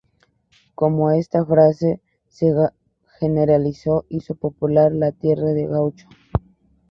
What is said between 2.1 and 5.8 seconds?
se generalizó hizo popular “la tierra de